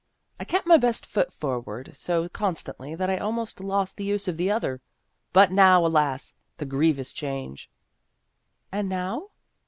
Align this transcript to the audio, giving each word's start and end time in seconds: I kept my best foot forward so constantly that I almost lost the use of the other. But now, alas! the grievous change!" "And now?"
I 0.39 0.45
kept 0.45 0.65
my 0.65 0.77
best 0.77 1.05
foot 1.05 1.31
forward 1.31 1.91
so 1.93 2.27
constantly 2.27 2.95
that 2.95 3.07
I 3.07 3.17
almost 3.17 3.59
lost 3.61 3.97
the 3.97 4.03
use 4.03 4.27
of 4.27 4.35
the 4.35 4.49
other. 4.49 4.81
But 5.31 5.51
now, 5.51 5.85
alas! 5.85 6.33
the 6.57 6.65
grievous 6.65 7.13
change!" 7.13 7.69
"And 8.71 8.89
now?" 8.89 9.27